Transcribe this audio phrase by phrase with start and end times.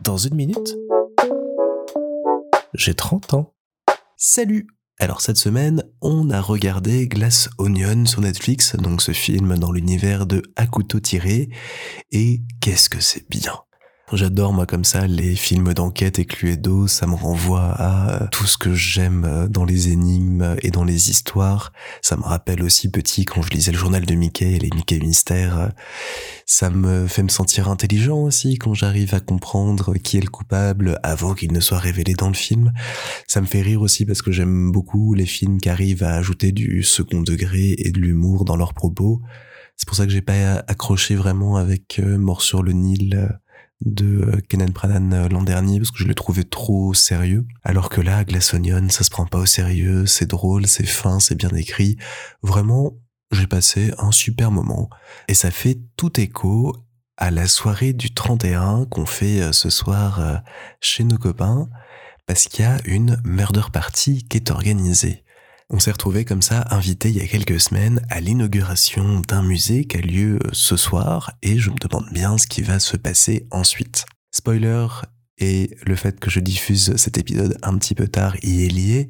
[0.00, 0.76] Dans une minute,
[2.74, 3.54] j'ai 30 ans.
[4.16, 4.66] Salut.
[4.98, 10.26] Alors cette semaine, on a regardé Glass Onion sur Netflix, donc ce film dans l'univers
[10.26, 11.48] de couteau tiré,
[12.12, 13.54] et qu'est-ce que c'est bien
[14.12, 18.58] J'adore moi comme ça les films d'enquête et Cluedo, ça me renvoie à tout ce
[18.58, 21.72] que j'aime euh, dans les énigmes et dans les histoires.
[22.02, 24.98] Ça me rappelle aussi petit quand je lisais le journal de Mickey et les Mickey
[24.98, 25.70] Mystères.
[26.44, 30.98] Ça me fait me sentir intelligent aussi quand j'arrive à comprendre qui est le coupable
[31.04, 32.72] avant qu'il ne soit révélé dans le film.
[33.28, 36.50] Ça me fait rire aussi parce que j'aime beaucoup les films qui arrivent à ajouter
[36.50, 39.20] du second degré et de l'humour dans leurs propos.
[39.76, 43.30] C'est pour ça que j'ai pas accroché vraiment avec euh, Mort sur le Nil
[43.80, 47.46] de euh, Kenneth Branagh euh, l'an dernier parce que je l'ai trouvé trop sérieux.
[47.62, 51.20] Alors que là, Glass Onion, ça se prend pas au sérieux, c'est drôle, c'est fin,
[51.20, 51.96] c'est bien écrit.
[52.42, 52.94] Vraiment,
[53.32, 54.90] j'ai passé un super moment.
[55.28, 56.76] Et ça fait tout écho
[57.16, 60.42] à la soirée du 31 qu'on fait euh, ce soir
[60.80, 61.68] chez nos copains
[62.26, 65.24] parce qu'il y a une murder party qui est organisée.
[65.72, 69.84] On s'est retrouvé comme ça, invité il y a quelques semaines à l'inauguration d'un musée
[69.84, 73.46] qui a lieu ce soir et je me demande bien ce qui va se passer
[73.52, 74.04] ensuite.
[74.32, 74.88] Spoiler,
[75.40, 79.08] et le fait que je diffuse cet épisode un petit peu tard y est lié.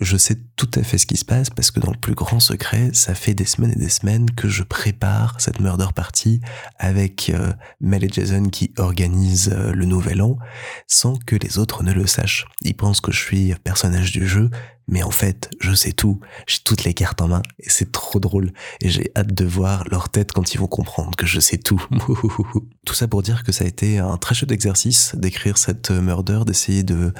[0.00, 2.40] Je sais tout à fait ce qui se passe parce que dans le plus grand
[2.40, 6.40] secret, ça fait des semaines et des semaines que je prépare cette murder party
[6.78, 10.38] avec euh, Mel et Jason qui organisent euh, le nouvel an
[10.86, 12.46] sans que les autres ne le sachent.
[12.62, 14.50] Ils pensent que je suis personnage du jeu,
[14.86, 18.20] mais en fait, je sais tout, j'ai toutes les cartes en main et c'est trop
[18.20, 21.56] drôle et j'ai hâte de voir leur tête quand ils vont comprendre que je sais
[21.58, 21.82] tout.
[22.86, 26.42] tout ça pour dire que ça a été un très chouette exercice d'écrire cette murder,
[26.46, 27.12] d'essayer de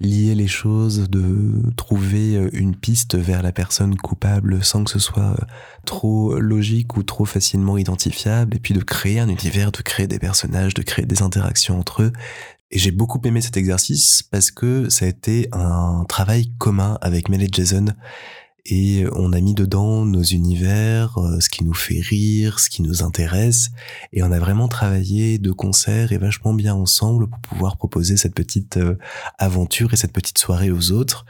[0.00, 5.36] lier les choses, de trouver une piste vers la personne coupable sans que ce soit
[5.86, 10.18] trop logique ou trop facilement identifiable et puis de créer un univers, de créer des
[10.18, 12.12] personnages, de créer des interactions entre eux.
[12.74, 17.28] Et j'ai beaucoup aimé cet exercice parce que ça a été un travail commun avec
[17.28, 17.86] Mel et Jason
[18.66, 22.80] et on a mis dedans nos univers, euh, ce qui nous fait rire, ce qui
[22.80, 23.68] nous intéresse,
[24.14, 28.34] et on a vraiment travaillé de concert et vachement bien ensemble pour pouvoir proposer cette
[28.34, 28.96] petite euh,
[29.38, 31.26] aventure et cette petite soirée aux autres.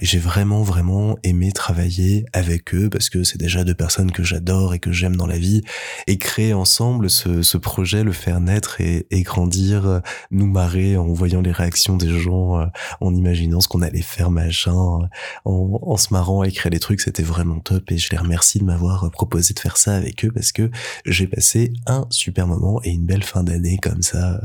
[0.00, 4.72] J'ai vraiment vraiment aimé travailler avec eux parce que c'est déjà deux personnes que j'adore
[4.72, 5.60] et que j'aime dans la vie,
[6.06, 10.00] et créer ensemble ce, projet, le faire naître et, et, grandir, euh,
[10.30, 12.66] nous marrer en voyant les réactions des gens,
[13.00, 15.10] en imaginant ce qu'on allait faire machin, en,
[15.44, 18.64] en se marrant à écrire les trucs, c'était vraiment top et je les remercie de
[18.64, 20.70] m'avoir proposé de faire ça avec eux parce que
[21.04, 24.40] j'ai passé un super moment et une belle fin d'année comme ça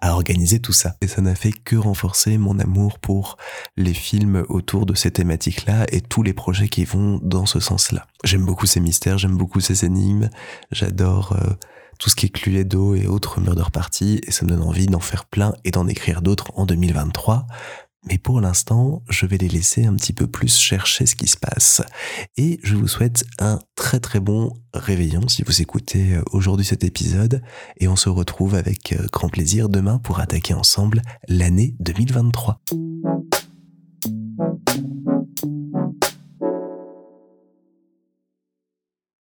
[0.00, 0.96] à organiser tout ça.
[1.00, 3.36] Et ça n'a fait que renforcer mon amour pour
[3.76, 8.06] les films autour de ces thématiques-là et tous les projets qui vont dans ce sens-là.
[8.24, 10.28] J'aime beaucoup ces mystères, j'aime beaucoup ces énigmes,
[10.72, 11.54] j'adore euh,
[11.98, 15.00] tout ce qui est Cluedo et autres murder party et ça me donne envie d'en
[15.00, 17.46] faire plein et d'en écrire d'autres en 2023
[18.06, 21.36] mais pour l'instant, je vais les laisser un petit peu plus chercher ce qui se
[21.36, 21.82] passe.
[22.36, 26.84] Et je vous souhaite un très très bon réveillon si vous écoutez euh, aujourd'hui cet
[26.84, 27.42] épisode.
[27.78, 32.60] Et on se retrouve avec euh, grand plaisir demain pour attaquer ensemble l'année 2023.